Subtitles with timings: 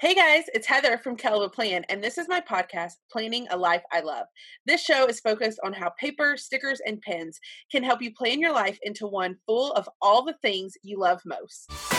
[0.00, 3.48] Hey guys, it's Heather from Kell of a Plan, and this is my podcast, Planning
[3.50, 4.26] a Life I Love.
[4.64, 7.40] This show is focused on how paper, stickers, and pens
[7.72, 11.20] can help you plan your life into one full of all the things you love
[11.26, 11.97] most.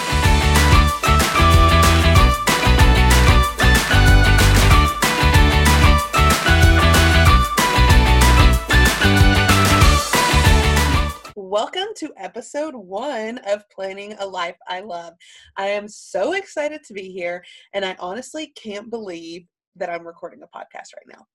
[11.42, 15.14] Welcome to episode one of Planning a Life I Love.
[15.56, 19.48] I am so excited to be here, and I honestly can't believe
[19.78, 21.26] that I'm recording a podcast right now.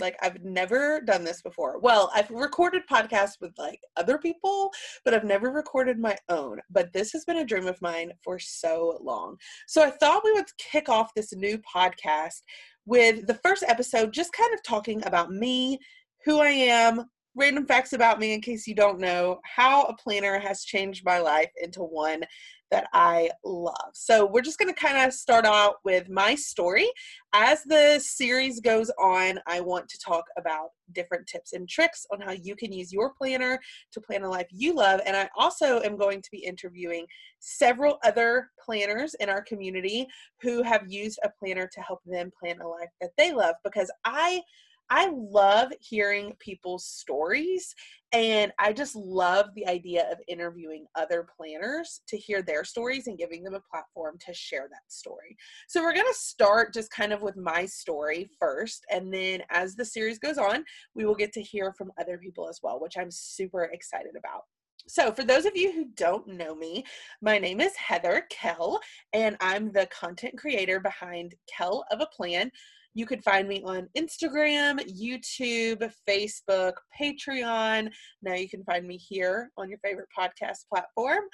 [0.00, 1.78] Like, I've never done this before.
[1.78, 4.70] Well, I've recorded podcasts with like other people,
[5.04, 6.58] but I've never recorded my own.
[6.70, 9.36] But this has been a dream of mine for so long.
[9.68, 12.40] So I thought we would kick off this new podcast
[12.86, 15.78] with the first episode, just kind of talking about me,
[16.24, 17.04] who I am,
[17.36, 21.18] random facts about me in case you don't know how a planner has changed my
[21.18, 22.22] life into one
[22.70, 23.90] that I love.
[23.94, 26.88] So, we're just going to kind of start out with my story.
[27.32, 32.20] As the series goes on, I want to talk about different tips and tricks on
[32.20, 33.58] how you can use your planner
[33.92, 35.00] to plan a life you love.
[35.06, 37.06] And I also am going to be interviewing
[37.40, 40.06] several other planners in our community
[40.40, 43.90] who have used a planner to help them plan a life that they love because
[44.04, 44.42] I
[44.90, 47.74] I love hearing people's stories
[48.12, 53.16] and I just love the idea of interviewing other planners to hear their stories and
[53.16, 55.36] giving them a platform to share that story.
[55.68, 58.84] So, we're going to start just kind of with my story first.
[58.90, 60.64] And then as the series goes on,
[60.96, 64.42] we will get to hear from other people as well, which I'm super excited about.
[64.88, 66.84] So, for those of you who don't know me,
[67.22, 68.80] my name is Heather Kell,
[69.12, 72.50] and I'm the content creator behind Kell of a Plan
[72.94, 77.90] you can find me on Instagram, YouTube, Facebook, Patreon.
[78.22, 81.24] Now you can find me here on your favorite podcast platform.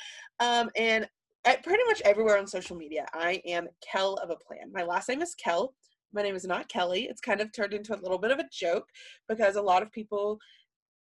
[0.40, 1.08] Um, and
[1.44, 4.72] at pretty much everywhere on social media, I am Kell of a Plan.
[4.72, 5.74] My last name is Kell.
[6.12, 7.04] My name is not Kelly.
[7.04, 8.88] It's kind of turned into a little bit of a joke
[9.28, 10.38] because a lot of people,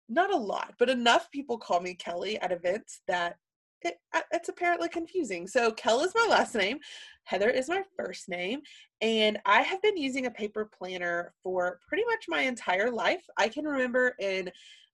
[0.09, 3.37] not a lot, but enough people call me Kelly at events that
[3.83, 5.47] it, uh, it's apparently confusing.
[5.47, 6.79] So Kell is my last name,
[7.25, 8.61] Heather is my first name,
[9.01, 13.25] and I have been using a paper planner for pretty much my entire life.
[13.37, 14.51] I can remember in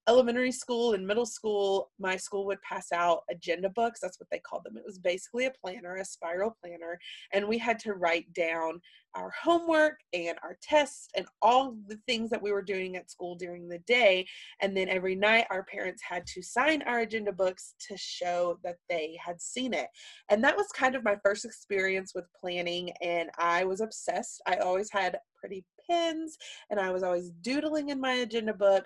[0.07, 3.99] elementary school and middle school, my school would pass out agenda books.
[3.99, 4.77] That's what they called them.
[4.77, 6.99] It was basically a planner, a spiral planner,
[7.33, 8.81] and we had to write down
[9.15, 13.35] our homework and our tests and all the things that we were doing at school
[13.35, 14.27] during the day.
[14.61, 18.75] And then every night, our parents had to sign our agenda books to show that
[18.89, 19.87] they had seen it.
[20.29, 24.41] And that was kind of my first experience with planning, and I was obsessed.
[24.45, 26.37] I always had pretty pens,
[26.69, 28.85] and I was always doodling in my agenda book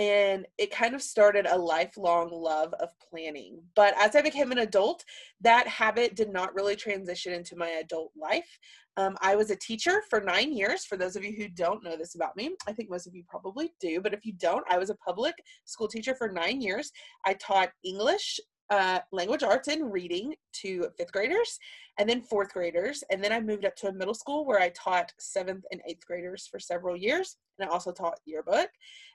[0.00, 3.60] and it kind of started a lifelong love of planning.
[3.76, 5.04] But as I became an adult,
[5.42, 8.58] that habit did not really transition into my adult life.
[8.96, 10.86] Um, I was a teacher for nine years.
[10.86, 13.24] For those of you who don't know this about me, I think most of you
[13.28, 15.34] probably do, but if you don't, I was a public
[15.66, 16.90] school teacher for nine years.
[17.26, 21.58] I taught English, uh, language arts and reading to fifth graders
[21.98, 23.02] and then fourth graders.
[23.10, 26.06] And then I moved up to a middle school where I taught seventh and eighth
[26.06, 27.36] graders for several years.
[27.58, 28.70] And I also taught yearbook.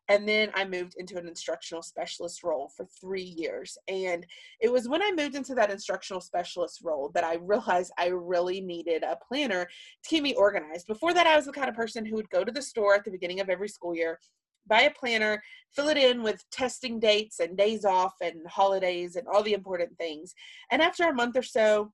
[0.07, 3.77] And then I moved into an instructional specialist role for three years.
[3.88, 4.25] And
[4.61, 8.61] it was when I moved into that instructional specialist role that I realized I really
[8.61, 10.85] needed a planner to keep me organized.
[10.85, 13.03] Before that, I was the kind of person who would go to the store at
[13.03, 14.19] the beginning of every school year,
[14.67, 15.41] buy a planner,
[15.75, 19.97] fill it in with testing dates and days off and holidays and all the important
[19.97, 20.33] things.
[20.71, 21.91] And after a month or so,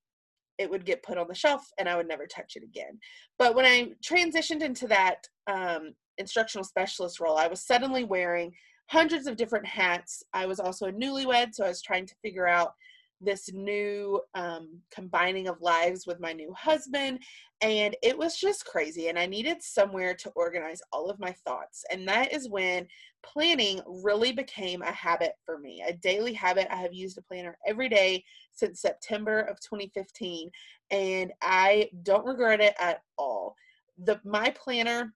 [0.57, 2.99] it would get put on the shelf and I would never touch it again.
[3.39, 8.53] But when I transitioned into that um, instructional specialist role, I was suddenly wearing
[8.87, 10.21] hundreds of different hats.
[10.33, 12.73] I was also a newlywed, so I was trying to figure out
[13.21, 17.19] this new um, combining of lives with my new husband.
[17.61, 19.07] And it was just crazy.
[19.07, 21.85] And I needed somewhere to organize all of my thoughts.
[21.91, 22.87] And that is when
[23.23, 26.67] planning really became a habit for me, a daily habit.
[26.71, 30.49] I have used a planner every day since September of 2015.
[30.89, 33.55] And I don't regret it at all.
[34.03, 35.13] The my planner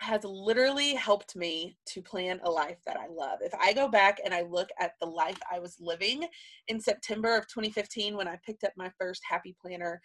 [0.00, 3.38] has literally helped me to plan a life that I love.
[3.40, 6.26] If I go back and I look at the life I was living
[6.68, 10.00] in September of 2015 when I picked up my first happy planner,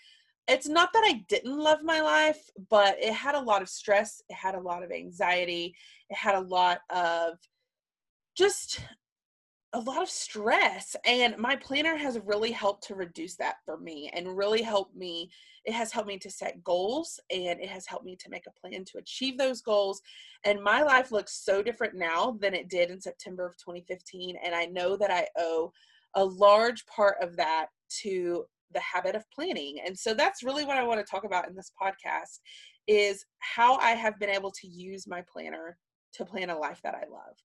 [0.47, 4.21] it's not that I didn't love my life, but it had a lot of stress,
[4.29, 5.75] it had a lot of anxiety,
[6.09, 7.37] it had a lot of
[8.35, 8.79] just
[9.73, 14.09] a lot of stress and my planner has really helped to reduce that for me
[14.13, 15.29] and really helped me
[15.65, 18.59] it has helped me to set goals and it has helped me to make a
[18.59, 20.01] plan to achieve those goals
[20.43, 24.55] and my life looks so different now than it did in September of 2015 and
[24.55, 25.71] I know that I owe
[26.15, 27.67] a large part of that
[28.01, 29.77] to the habit of planning.
[29.85, 32.39] And so that's really what I want to talk about in this podcast
[32.87, 35.77] is how I have been able to use my planner
[36.13, 37.35] to plan a life that I love.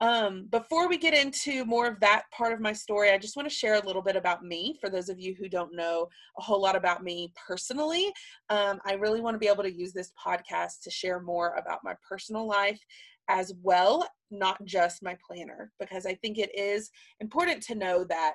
[0.00, 3.48] Um, before we get into more of that part of my story, I just want
[3.48, 6.08] to share a little bit about me for those of you who don't know
[6.38, 8.10] a whole lot about me personally.
[8.48, 11.80] Um, I really want to be able to use this podcast to share more about
[11.84, 12.80] my personal life
[13.28, 18.34] as well, not just my planner, because I think it is important to know that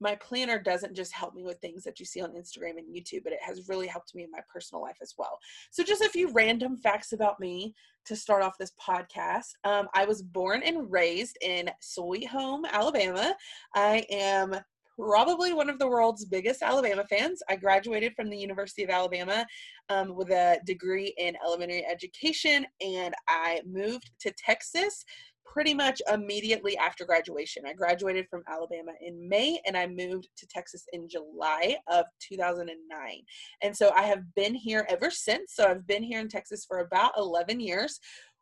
[0.00, 3.24] my planner doesn't just help me with things that you see on Instagram and YouTube,
[3.24, 5.38] but it has really helped me in my personal life as well.
[5.70, 7.74] So, just a few random facts about me
[8.06, 9.48] to start off this podcast.
[9.64, 13.34] Um, I was born and raised in Sweet Home, Alabama.
[13.74, 14.54] I am
[14.98, 17.42] probably one of the world's biggest Alabama fans.
[17.48, 19.46] I graduated from the University of Alabama
[19.88, 25.04] um, with a degree in elementary education, and I moved to Texas
[25.46, 27.64] pretty much immediately after graduation.
[27.66, 33.22] I graduated from Alabama in May and I moved to Texas in July of 2009.
[33.62, 35.54] And so I have been here ever since.
[35.54, 37.98] So I've been here in Texas for about 11 years,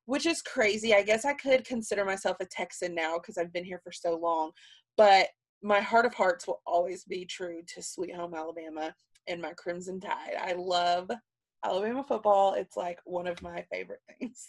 [0.06, 0.94] which is crazy.
[0.94, 4.16] I guess I could consider myself a Texan now because I've been here for so
[4.16, 4.50] long.
[4.96, 5.28] But
[5.62, 8.94] my heart of hearts will always be true to Sweet Home Alabama
[9.28, 10.36] and my Crimson Tide.
[10.38, 11.10] I love
[11.64, 12.54] Alabama football.
[12.54, 14.46] It's like one of my favorite things.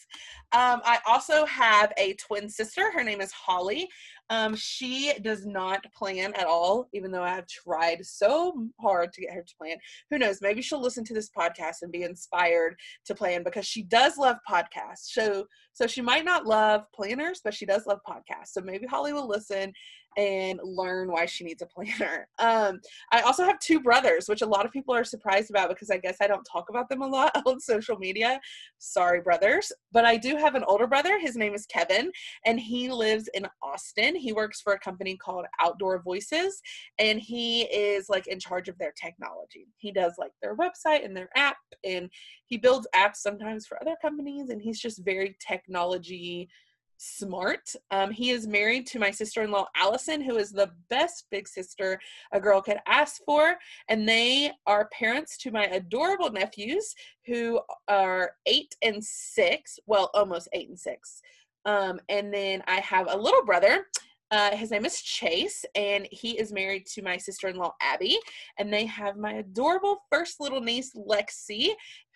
[0.51, 2.91] Um, I also have a twin sister.
[2.91, 3.89] Her name is Holly.
[4.29, 9.21] Um, she does not plan at all, even though I have tried so hard to
[9.21, 9.77] get her to plan.
[10.09, 10.39] Who knows?
[10.41, 12.75] Maybe she'll listen to this podcast and be inspired
[13.05, 15.11] to plan because she does love podcasts.
[15.11, 18.49] So, so she might not love planners, but she does love podcasts.
[18.51, 19.73] So maybe Holly will listen
[20.17, 22.27] and learn why she needs a planner.
[22.39, 22.79] Um,
[23.11, 25.97] I also have two brothers, which a lot of people are surprised about because I
[25.97, 28.39] guess I don't talk about them a lot on social media.
[28.79, 29.71] Sorry, brothers.
[29.91, 31.19] But I do have an older brother.
[31.19, 32.11] His name is Kevin,
[32.45, 34.14] and he lives in Austin.
[34.15, 36.61] He works for a company called Outdoor Voices,
[36.99, 39.67] and he is like in charge of their technology.
[39.77, 42.09] He does like their website and their app, and
[42.45, 46.49] he builds apps sometimes for other companies, and he's just very technology
[46.97, 47.73] smart.
[47.91, 51.47] Um, he is married to my sister in law, Allison, who is the best big
[51.47, 51.99] sister
[52.31, 53.55] a girl could ask for.
[53.89, 56.93] And they are parents to my adorable nephews,
[57.25, 61.21] who are eight and six, well, almost eight and six.
[61.65, 63.87] Um, and then I have a little brother
[64.31, 68.17] uh, his name is Chase, and he is married to my sister in law, Abby.
[68.57, 71.69] And they have my adorable first little niece, Lexi.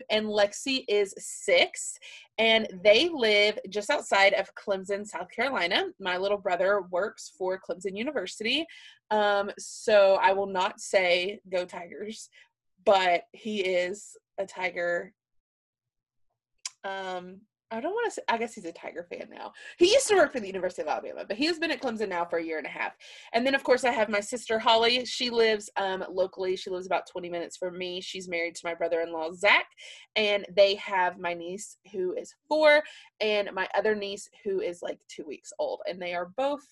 [0.10, 2.00] And Lexi is six.
[2.38, 5.86] And they live just outside of Clemson, South Carolina.
[6.00, 8.66] My little brother works for Clemson University.
[9.12, 12.30] Um, so I will not say go Tigers,
[12.86, 15.14] but he is a Tiger
[16.86, 17.42] um
[17.72, 19.54] I don't want to say, I guess he's a Tiger fan now.
[19.78, 22.10] He used to work for the University of Alabama, but he has been at Clemson
[22.10, 22.94] now for a year and a half.
[23.34, 25.06] And then, of course, I have my sister Holly.
[25.06, 26.56] She lives um, locally.
[26.56, 28.02] She lives about 20 minutes from me.
[28.02, 29.68] She's married to my brother in law, Zach.
[30.16, 32.82] And they have my niece who is four
[33.20, 35.82] and my other niece who is like two weeks old.
[35.88, 36.64] And they are both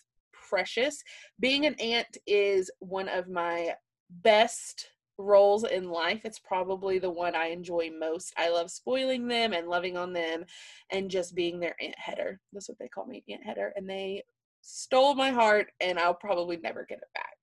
[0.49, 1.03] precious.
[1.39, 3.73] Being an aunt is one of my
[4.09, 8.33] best roles in life, it's probably the one I enjoy most.
[8.37, 10.45] I love spoiling them and loving on them
[10.89, 12.39] and just being their Aunt Header.
[12.53, 13.73] That's what they call me, Aunt Header.
[13.75, 14.23] And they
[14.61, 17.36] stole my heart and I'll probably never get it back.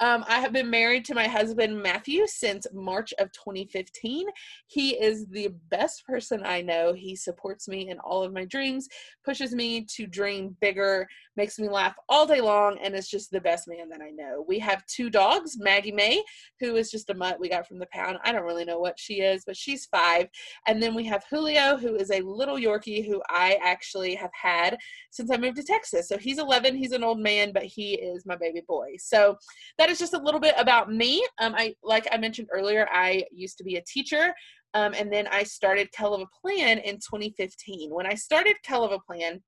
[0.00, 4.26] Um, I have been married to my husband Matthew since March of 2015.
[4.66, 6.92] He is the best person I know.
[6.92, 8.88] He supports me in all of my dreams,
[9.24, 13.40] pushes me to dream bigger, makes me laugh all day long, and is just the
[13.40, 14.44] best man that I know.
[14.46, 16.22] We have two dogs Maggie May,
[16.60, 18.18] who is just a mutt we got from the pound.
[18.22, 20.28] I don't really know what she is, but she's five.
[20.66, 24.76] And then we have Julio, who is a little Yorkie who I actually have had
[25.10, 26.08] since I moved to Texas.
[26.08, 28.90] So he's 11, he's an old man, but he is my baby boy.
[28.98, 29.38] So
[29.78, 31.26] that is just a little bit about me.
[31.40, 34.34] Um, I like I mentioned earlier, I used to be a teacher,
[34.74, 37.94] um, and then I started Kell of a Plan in 2015.
[37.94, 39.42] When I started Kell of a Plan,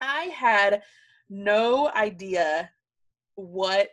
[0.00, 0.82] I had
[1.28, 2.70] no idea
[3.34, 3.90] what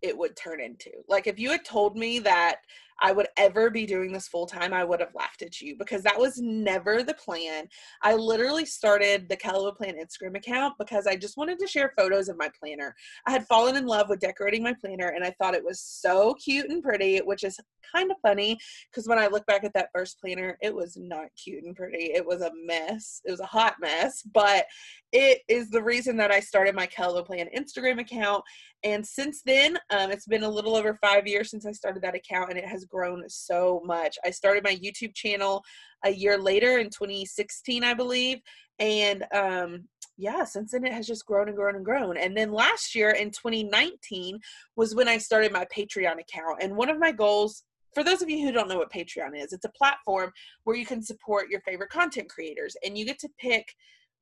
[0.00, 0.90] it would turn into.
[1.08, 2.56] Like if you had told me that
[3.02, 6.02] I would ever be doing this full time, I would have laughed at you because
[6.04, 7.68] that was never the plan.
[8.02, 12.28] I literally started the Kell Plan Instagram account because I just wanted to share photos
[12.28, 12.94] of my planner.
[13.26, 16.34] I had fallen in love with decorating my planner and I thought it was so
[16.34, 17.58] cute and pretty, which is
[17.94, 18.58] kind of funny
[18.90, 22.12] because when I look back at that first planner, it was not cute and pretty.
[22.14, 23.20] It was a mess.
[23.24, 24.66] It was a hot mess, but
[25.12, 28.42] it is the reason that I started my Kell Plan Instagram account.
[28.84, 32.14] And since then, um, it's been a little over five years since I started that
[32.14, 34.18] account and it has grown so much.
[34.24, 35.62] I started my YouTube channel
[36.04, 38.38] a year later in 2016, I believe.
[38.78, 39.84] And um,
[40.16, 42.16] yeah, since then it has just grown and grown and grown.
[42.16, 44.38] And then last year in 2019
[44.76, 46.62] was when I started my Patreon account.
[46.62, 49.52] And one of my goals for those of you who don't know what Patreon is,
[49.52, 50.32] it's a platform
[50.64, 53.66] where you can support your favorite content creators and you get to pick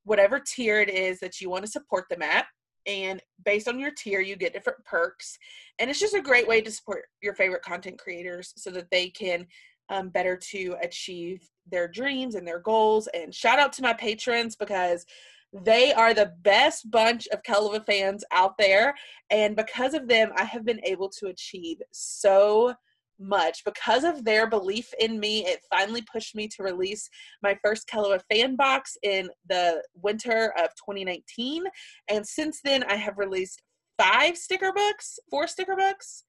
[0.03, 2.45] whatever tier it is that you want to support them at.
[2.85, 5.37] And based on your tier, you get different perks.
[5.79, 9.09] And it's just a great way to support your favorite content creators so that they
[9.09, 9.47] can
[9.89, 13.07] um, better to achieve their dreams and their goals.
[13.13, 15.05] And shout out to my patrons because
[15.53, 18.95] they are the best bunch of Kelva fans out there.
[19.29, 22.73] And because of them, I have been able to achieve so
[23.21, 23.63] much.
[23.63, 27.09] Because of their belief in me it finally pushed me to release
[27.41, 31.63] my first Kelloa fan box in the winter of 2019
[32.07, 33.61] and since then i have released
[33.97, 36.23] five sticker books four sticker books.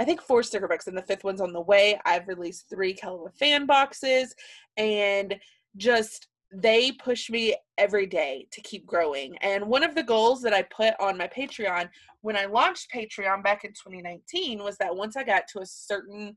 [0.00, 2.00] I think four sticker books and the fifth one's on the way.
[2.04, 4.34] I've released three Kell of a Plan boxes
[4.76, 5.38] and
[5.76, 9.36] just they push me every day to keep growing.
[9.38, 11.88] And one of the goals that I put on my Patreon
[12.20, 16.36] when I launched Patreon back in 2019 was that once I got to a certain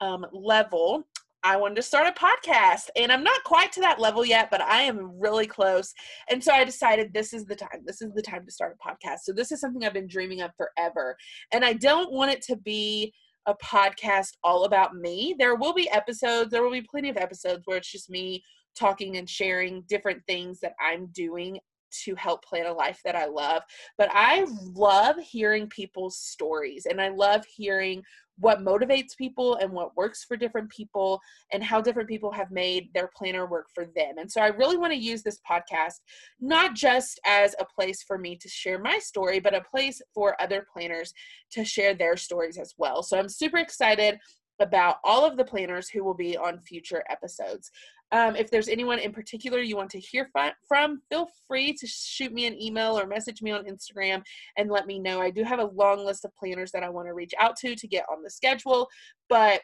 [0.00, 1.06] um, level,
[1.44, 2.88] I wanted to start a podcast.
[2.96, 5.94] And I'm not quite to that level yet, but I am really close.
[6.30, 7.82] And so I decided this is the time.
[7.84, 9.20] This is the time to start a podcast.
[9.24, 11.16] So this is something I've been dreaming of forever.
[11.52, 13.12] And I don't want it to be
[13.46, 15.36] a podcast all about me.
[15.38, 18.42] There will be episodes, there will be plenty of episodes where it's just me
[18.78, 21.58] talking and sharing different things that I'm doing
[22.04, 23.62] to help plan a life that I love.
[23.96, 28.02] But I love hearing people's stories and I love hearing
[28.38, 31.20] what motivates people and what works for different people
[31.52, 34.18] and how different people have made their planner work for them.
[34.18, 36.00] And so I really want to use this podcast
[36.38, 40.40] not just as a place for me to share my story, but a place for
[40.40, 41.14] other planners
[41.52, 43.02] to share their stories as well.
[43.02, 44.18] So I'm super excited
[44.60, 47.70] about all of the planners who will be on future episodes.
[48.12, 50.28] Um, if there's anyone in particular you want to hear
[50.68, 54.22] from, feel free to shoot me an email or message me on Instagram
[54.56, 55.20] and let me know.
[55.20, 57.74] I do have a long list of planners that I want to reach out to
[57.74, 58.88] to get on the schedule,
[59.28, 59.60] but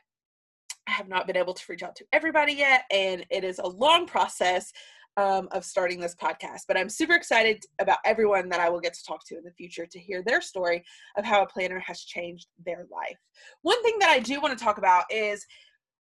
[0.88, 3.68] I have not been able to reach out to everybody yet, and it is a
[3.68, 4.72] long process
[5.16, 6.62] um, of starting this podcast.
[6.66, 9.52] But I'm super excited about everyone that I will get to talk to in the
[9.52, 10.82] future to hear their story
[11.16, 13.18] of how a planner has changed their life.
[13.62, 15.44] One thing that I do want to talk about is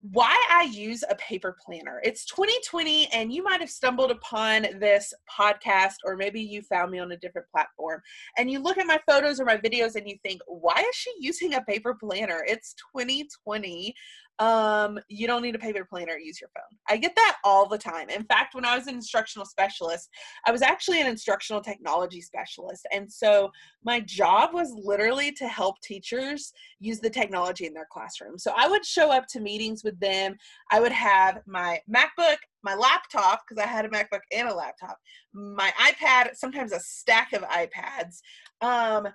[0.01, 2.01] why I use a paper planner.
[2.03, 6.99] It's 2020, and you might have stumbled upon this podcast, or maybe you found me
[6.99, 8.01] on a different platform,
[8.37, 11.11] and you look at my photos or my videos and you think, why is she
[11.19, 12.43] using a paper planner?
[12.47, 13.93] It's 2020
[14.39, 16.77] um, you don't need a paper planner, use your phone.
[16.89, 18.09] I get that all the time.
[18.09, 20.09] In fact, when I was an instructional specialist,
[20.47, 22.87] I was actually an instructional technology specialist.
[22.91, 23.51] And so
[23.83, 28.39] my job was literally to help teachers use the technology in their classroom.
[28.39, 30.35] So I would show up to meetings with them.
[30.71, 34.97] I would have my MacBook, my laptop, because I had a MacBook and a laptop,
[35.33, 38.21] my iPad, sometimes a stack of iPads.
[38.61, 39.07] Um,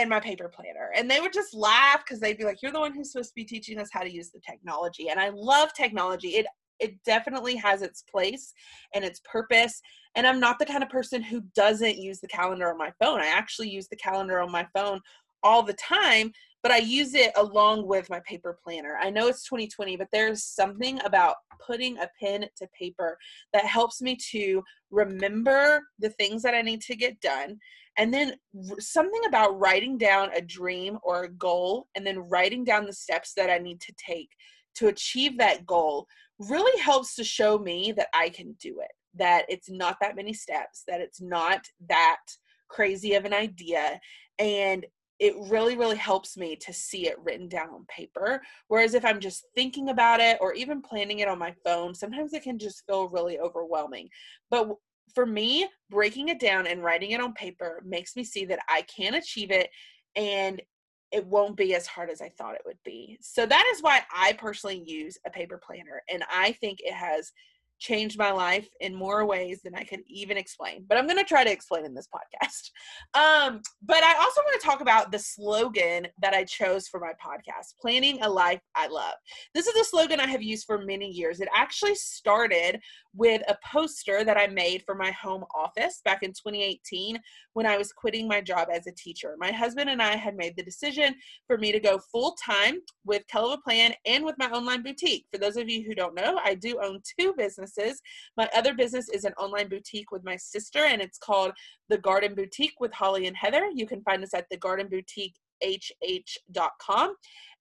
[0.00, 0.90] and my paper planner.
[0.96, 3.34] And they would just laugh because they'd be like, You're the one who's supposed to
[3.34, 5.08] be teaching us how to use the technology.
[5.08, 6.30] And I love technology.
[6.30, 6.46] It
[6.78, 8.54] it definitely has its place
[8.94, 9.80] and its purpose.
[10.14, 13.20] And I'm not the kind of person who doesn't use the calendar on my phone.
[13.20, 15.00] I actually use the calendar on my phone
[15.42, 18.98] all the time, but I use it along with my paper planner.
[19.00, 23.16] I know it's 2020, but there's something about putting a pen to paper
[23.52, 27.58] that helps me to remember the things that I need to get done
[27.98, 28.34] and then
[28.78, 33.32] something about writing down a dream or a goal and then writing down the steps
[33.36, 34.30] that I need to take
[34.76, 36.06] to achieve that goal
[36.38, 40.32] really helps to show me that I can do it, that it's not that many
[40.32, 42.20] steps, that it's not that
[42.68, 43.98] crazy of an idea.
[44.38, 44.86] And
[45.18, 48.40] it really, really helps me to see it written down on paper.
[48.68, 52.32] Whereas if I'm just thinking about it or even planning it on my phone, sometimes
[52.32, 54.08] it can just feel really overwhelming.
[54.50, 54.70] But
[55.14, 58.82] for me, breaking it down and writing it on paper makes me see that I
[58.82, 59.70] can achieve it
[60.14, 60.62] and
[61.10, 63.18] it won't be as hard as I thought it would be.
[63.20, 67.32] So that is why I personally use a paper planner and I think it has
[67.78, 70.84] changed my life in more ways than I could even explain.
[70.88, 72.70] But I'm going to try to explain in this podcast.
[73.14, 77.12] Um, but I also want to talk about the slogan that I chose for my
[77.12, 79.14] podcast Planning a Life I Love.
[79.54, 81.40] This is a slogan I have used for many years.
[81.40, 82.80] It actually started
[83.18, 87.18] with a poster that I made for my home office back in 2018
[87.54, 89.34] when I was quitting my job as a teacher.
[89.38, 91.16] My husband and I had made the decision
[91.48, 94.84] for me to go full time with Kell of a Plan and with my online
[94.84, 95.26] boutique.
[95.32, 98.00] For those of you who don't know, I do own two businesses.
[98.36, 101.52] My other business is an online boutique with my sister, and it's called
[101.88, 103.68] The Garden Boutique with Holly and Heather.
[103.74, 107.14] You can find us at The Garden Boutique thegardenboutiquehh.com.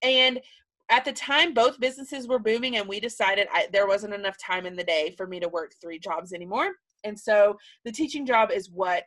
[0.03, 0.39] And
[0.89, 4.65] at the time, both businesses were booming, and we decided I, there wasn't enough time
[4.65, 6.71] in the day for me to work three jobs anymore.
[7.03, 9.03] And so the teaching job is what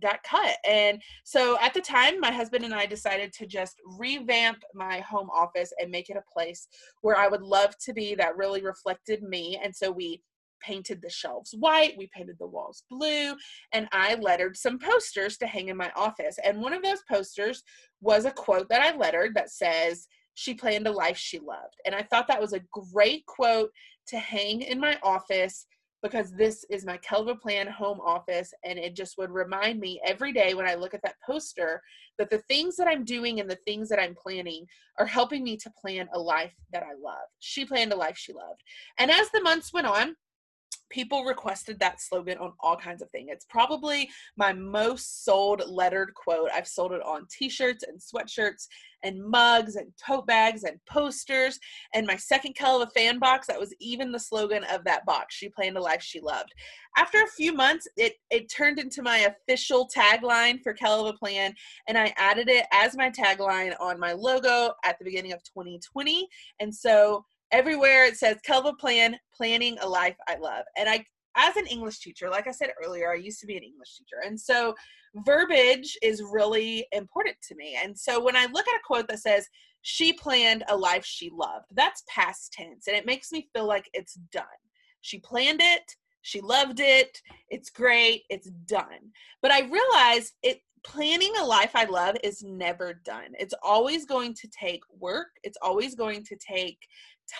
[0.00, 0.56] got cut.
[0.66, 5.28] And so at the time, my husband and I decided to just revamp my home
[5.30, 6.68] office and make it a place
[7.02, 9.60] where I would love to be that really reflected me.
[9.62, 10.22] And so we
[10.62, 13.34] painted the shelves white, we painted the walls blue,
[13.72, 16.38] and I lettered some posters to hang in my office.
[16.44, 17.62] And one of those posters
[18.00, 20.06] was a quote that I lettered that says,
[20.40, 21.76] She planned a life she loved.
[21.84, 23.70] And I thought that was a great quote
[24.06, 25.66] to hang in my office
[26.02, 28.54] because this is my Kell of a Plan home office.
[28.64, 31.82] And it just would remind me every day when I look at that poster
[32.18, 34.64] that the things that I'm doing and the things that I'm planning
[34.98, 37.28] are helping me to plan a life that I love.
[37.40, 38.62] She planned a life she loved.
[38.96, 40.16] And as the months went on,
[40.90, 43.28] people requested that slogan on all kinds of things.
[43.30, 46.50] It's probably my most sold lettered quote.
[46.54, 48.66] I've sold it on t-shirts and sweatshirts
[49.02, 51.58] and mugs and tote bags and posters.
[51.94, 55.06] And my second Kell of a Plan box, that was even the slogan of that
[55.06, 55.34] box.
[55.34, 56.52] She planned a life she loved.
[56.96, 61.18] After a few months, it, it turned into my official tagline for Kell of a
[61.18, 61.54] Plan,
[61.88, 66.28] and I added it as my tagline on my logo at the beginning of 2020.
[66.58, 70.64] And so everywhere it says Kell of a Plan, planning a life I love.
[70.76, 71.04] And I,
[71.36, 74.22] as an English teacher, like I said earlier, I used to be an English teacher.
[74.24, 74.74] And so
[75.24, 77.78] verbiage is really important to me.
[77.82, 79.46] And so when I look at a quote that says,
[79.82, 82.86] she planned a life she loved, that's past tense.
[82.86, 84.44] And it makes me feel like it's done.
[85.00, 85.82] She planned it.
[86.22, 87.18] She loved it.
[87.48, 88.24] It's great.
[88.28, 89.12] It's done.
[89.40, 93.34] But I realize it planning a life I love is never done.
[93.38, 95.28] It's always going to take work.
[95.42, 96.78] It's always going to take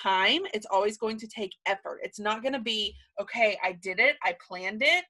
[0.02, 0.42] time.
[0.54, 2.00] It's always going to take effort.
[2.02, 5.04] It's not going to be, okay, I did it, I planned it.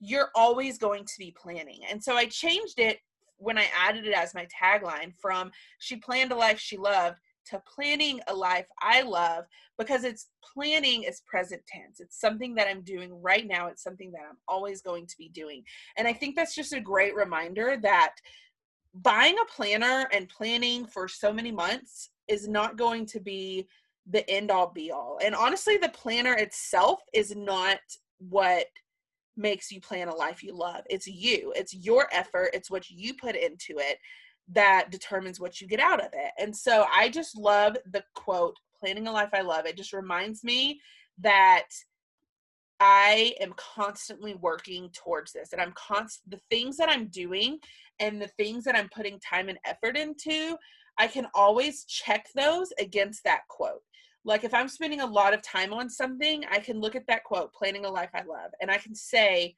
[0.00, 1.80] You're always going to be planning.
[1.90, 2.98] And so I changed it
[3.38, 7.62] when I added it as my tagline from she planned a life she loved to
[7.72, 9.44] planning a life I love
[9.78, 12.00] because it's planning is present tense.
[12.00, 13.68] It's something that I'm doing right now.
[13.68, 15.62] It's something that I'm always going to be doing.
[15.96, 18.14] And I think that's just a great reminder that
[18.94, 23.68] buying a planner and planning for so many months is not going to be
[24.10, 25.18] the end all be all.
[25.22, 27.78] And honestly, the planner itself is not
[28.18, 28.66] what
[29.36, 30.82] makes you plan a life you love.
[30.88, 33.98] It's you, it's your effort, it's what you put into it
[34.52, 36.32] that determines what you get out of it.
[36.38, 39.66] And so I just love the quote, planning a life I love.
[39.66, 40.80] It just reminds me
[41.18, 41.66] that
[42.78, 47.58] I am constantly working towards this and I'm constant the things that I'm doing
[48.00, 50.56] and the things that I'm putting time and effort into,
[50.98, 53.82] I can always check those against that quote.
[54.24, 57.24] Like if I'm spending a lot of time on something, I can look at that
[57.24, 59.54] quote, planning a life I love, and I can say,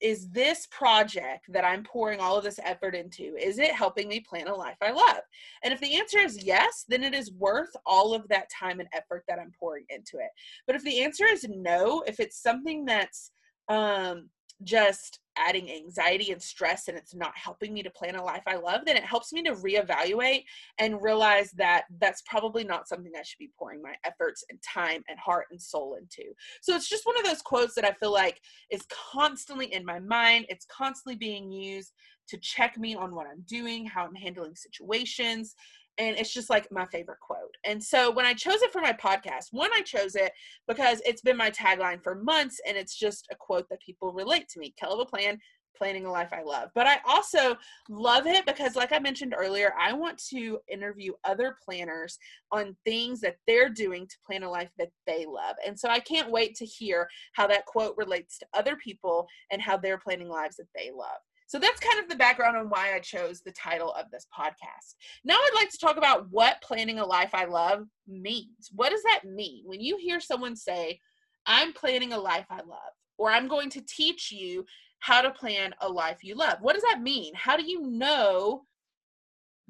[0.00, 4.20] is this project that I'm pouring all of this effort into, is it helping me
[4.20, 5.20] plan a life I love?
[5.62, 8.88] And if the answer is yes, then it is worth all of that time and
[8.92, 10.30] effort that I'm pouring into it.
[10.66, 13.30] But if the answer is no, if it's something that's
[13.68, 14.28] um
[14.64, 18.56] just adding anxiety and stress and it's not helping me to plan a life I
[18.56, 20.44] love, then it helps me to reevaluate
[20.78, 25.02] and realize that that's probably not something I should be pouring my efforts and time
[25.08, 26.30] and heart and soul into.
[26.60, 30.00] So it's just one of those quotes that I feel like is constantly in my
[30.00, 31.92] mind, it's constantly being used
[32.28, 35.54] to check me on what I'm doing, how I'm handling situations,
[35.98, 37.54] and it's just like my favorite quote.
[37.64, 40.32] And so when I chose it for my podcast, one, I chose it
[40.66, 44.48] because it's been my tagline for months and it's just a quote that people relate
[44.50, 44.74] to me.
[44.78, 45.38] Kell of a Plan,
[45.76, 46.70] planning a life I love.
[46.74, 47.56] But I also
[47.88, 52.18] love it because, like I mentioned earlier, I want to interview other planners
[52.50, 55.56] on things that they're doing to plan a life that they love.
[55.66, 59.60] And so I can't wait to hear how that quote relates to other people and
[59.60, 61.18] how they're planning lives that they love.
[61.52, 64.94] So that's kind of the background on why I chose the title of this podcast.
[65.22, 68.70] Now I'd like to talk about what planning a life I love means.
[68.74, 69.64] What does that mean?
[69.66, 70.98] When you hear someone say,
[71.44, 74.64] I'm planning a life I love, or I'm going to teach you
[75.00, 76.56] how to plan a life you love.
[76.62, 77.34] What does that mean?
[77.34, 78.62] How do you know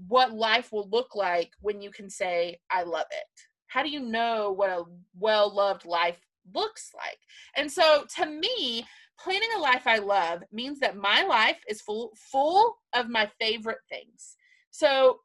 [0.07, 3.27] what life will look like when you can say, I love it?
[3.67, 4.85] How do you know what a
[5.19, 6.21] well loved life
[6.55, 7.19] looks like?
[7.57, 8.87] And so to me,
[9.19, 13.81] planning a life I love means that my life is full full of my favorite
[13.89, 14.37] things.
[14.71, 15.21] So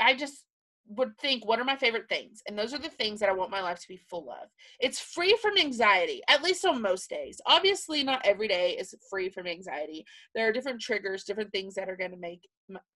[0.00, 0.44] I just
[0.90, 2.42] would think what are my favorite things?
[2.46, 4.48] And those are the things that i want my life to be full of.
[4.80, 7.40] It's free from anxiety at least on most days.
[7.46, 10.04] Obviously not every day is free from anxiety.
[10.34, 12.48] There are different triggers different things that are going to make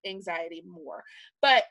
[0.06, 1.02] anxiety more.
[1.42, 1.64] But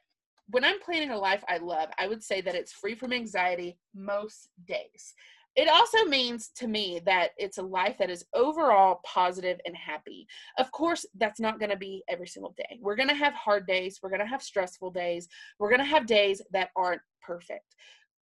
[0.51, 3.77] when i'm planning a life i love i would say that it's free from anxiety
[3.95, 5.13] most days
[5.55, 10.27] it also means to me that it's a life that is overall positive and happy.
[10.57, 12.79] Of course, that's not going to be every single day.
[12.79, 15.27] We're going to have hard days, we're going to have stressful days,
[15.59, 17.75] we're going to have days that aren't perfect.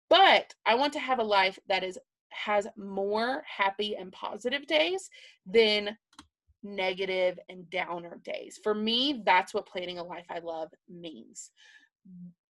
[0.08, 1.98] But I want to have a life that is
[2.30, 5.08] has more happy and positive days
[5.46, 5.96] than
[6.62, 8.58] negative and downer days.
[8.62, 11.50] For me, that's what planning a life I love means.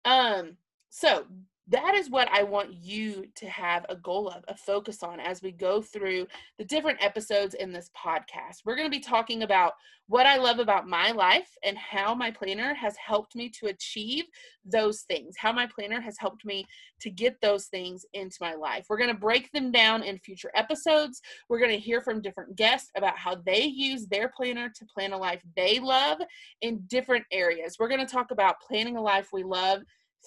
[0.05, 0.57] Um
[0.89, 1.25] so
[1.73, 5.41] that is what I want you to have a goal of, a focus on as
[5.43, 6.27] we go through
[6.59, 8.59] the different episodes in this podcast.
[8.65, 9.73] We're going to be talking about
[10.07, 14.25] what I love about my life and how my planner has helped me to achieve
[14.67, 16.67] those things, how my planner has helped me
[17.01, 18.85] to get those things into my life.
[18.91, 21.23] We're going to break them down in future episodes.
[21.49, 25.15] We're going to hear from different guests about how they use their planner to plan
[25.15, 26.19] a life they love
[26.61, 27.77] in different areas.
[27.79, 29.81] We're going to talk about planning a life we love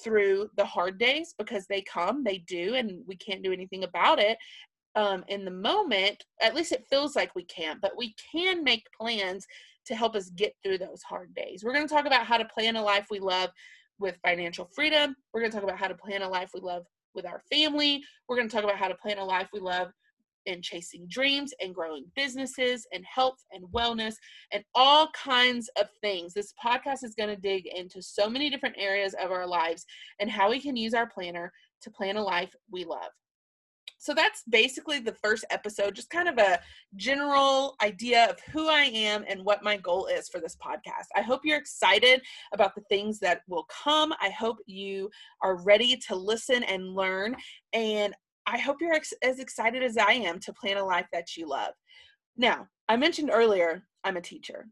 [0.03, 4.19] through the hard days because they come, they do, and we can't do anything about
[4.19, 4.37] it.
[4.95, 8.85] Um, in the moment, at least it feels like we can't, but we can make
[8.99, 9.45] plans
[9.85, 11.63] to help us get through those hard days.
[11.63, 13.49] We're going to talk about how to plan a life we love
[13.99, 15.15] with financial freedom.
[15.33, 18.03] We're going to talk about how to plan a life we love with our family.
[18.27, 19.89] We're going to talk about how to plan a life we love
[20.47, 24.15] and chasing dreams and growing businesses and health and wellness
[24.51, 26.33] and all kinds of things.
[26.33, 29.85] This podcast is going to dig into so many different areas of our lives
[30.19, 33.11] and how we can use our planner to plan a life we love.
[33.97, 36.59] So that's basically the first episode, just kind of a
[36.95, 41.07] general idea of who I am and what my goal is for this podcast.
[41.15, 42.21] I hope you're excited
[42.53, 44.13] about the things that will come.
[44.21, 45.09] I hope you
[45.41, 47.35] are ready to listen and learn.
[47.73, 48.13] And
[48.47, 51.47] I hope you're ex- as excited as I am to plan a life that you
[51.47, 51.73] love.
[52.37, 54.67] Now, I mentioned earlier, I'm a teacher.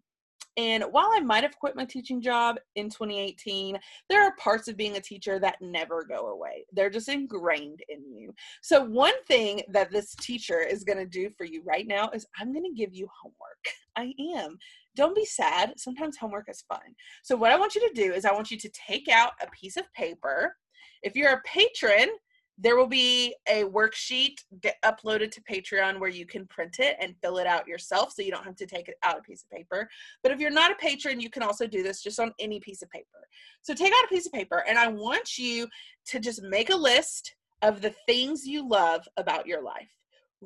[0.56, 4.78] And while I might have quit my teaching job in 2018, there are parts of
[4.78, 6.66] being a teacher that never go away.
[6.72, 8.34] They're just ingrained in you.
[8.62, 12.28] So, one thing that this teacher is going to do for you right now is
[12.40, 13.66] I'm going to give you homework.
[13.96, 14.58] I am.
[14.96, 15.74] Don't be sad.
[15.78, 16.82] Sometimes homework is fun.
[17.24, 19.50] So, what I want you to do is I want you to take out a
[19.50, 20.56] piece of paper.
[21.02, 22.10] If you're a patron,
[22.58, 27.16] there will be a worksheet get uploaded to Patreon where you can print it and
[27.22, 29.50] fill it out yourself so you don't have to take it out a piece of
[29.50, 29.90] paper.
[30.22, 32.82] But if you're not a patron, you can also do this just on any piece
[32.82, 33.28] of paper.
[33.64, 35.68] So take out a piece of paper and I want you
[36.08, 39.92] to just make a list of the things you love about your life.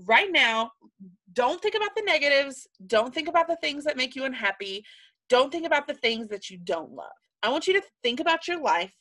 [0.06, 0.72] Right now,
[1.34, 4.86] don't think about the negatives, don't think about the things that make you unhappy,
[5.28, 7.12] don't think about the things that you don't love.
[7.44, 8.94] I want you to think about your life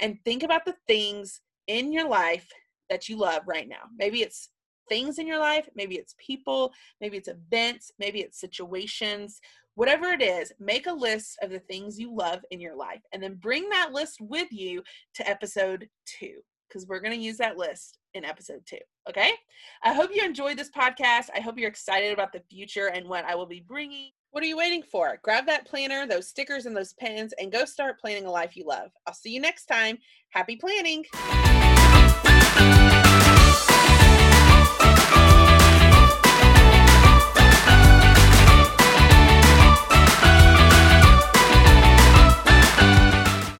[0.00, 2.48] and think about the things in your life
[2.90, 3.88] that you love right now.
[3.98, 4.48] Maybe it's
[4.88, 9.40] things in your life, maybe it's people, maybe it's events, maybe it's situations,
[9.74, 13.22] whatever it is, make a list of the things you love in your life and
[13.22, 14.82] then bring that list with you
[15.14, 18.78] to episode two because we're going to use that list in episode two.
[19.08, 19.32] Okay.
[19.82, 21.26] I hope you enjoyed this podcast.
[21.34, 24.10] I hope you're excited about the future and what I will be bringing.
[24.32, 25.18] What are you waiting for?
[25.20, 28.64] Grab that planner, those stickers, and those pens, and go start planning a life you
[28.64, 28.90] love.
[29.06, 29.98] I'll see you next time.
[30.30, 31.04] Happy planning.